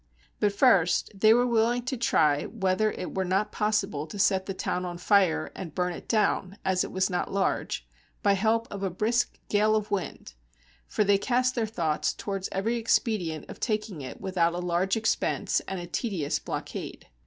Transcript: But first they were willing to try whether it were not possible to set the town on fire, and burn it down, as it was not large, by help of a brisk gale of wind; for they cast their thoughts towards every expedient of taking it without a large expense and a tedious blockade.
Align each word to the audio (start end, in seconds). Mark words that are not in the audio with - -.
But 0.39 0.51
first 0.51 1.11
they 1.13 1.31
were 1.31 1.45
willing 1.45 1.83
to 1.85 1.95
try 1.95 2.45
whether 2.45 2.91
it 2.91 3.13
were 3.13 3.23
not 3.23 3.51
possible 3.51 4.07
to 4.07 4.17
set 4.17 4.47
the 4.47 4.53
town 4.55 4.83
on 4.83 4.97
fire, 4.97 5.51
and 5.55 5.75
burn 5.75 5.93
it 5.93 6.07
down, 6.09 6.57
as 6.65 6.83
it 6.83 6.91
was 6.91 7.07
not 7.11 7.31
large, 7.31 7.87
by 8.23 8.33
help 8.33 8.67
of 8.71 8.81
a 8.81 8.89
brisk 8.89 9.37
gale 9.47 9.75
of 9.75 9.91
wind; 9.91 10.33
for 10.87 11.03
they 11.03 11.19
cast 11.19 11.53
their 11.53 11.67
thoughts 11.67 12.15
towards 12.15 12.49
every 12.51 12.77
expedient 12.77 13.47
of 13.47 13.59
taking 13.59 14.01
it 14.01 14.19
without 14.19 14.55
a 14.55 14.59
large 14.59 14.97
expense 14.97 15.59
and 15.67 15.79
a 15.79 15.85
tedious 15.85 16.39
blockade. 16.39 17.05